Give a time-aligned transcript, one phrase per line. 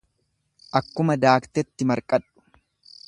[0.79, 2.47] Akkuma daaktetti marqadhu.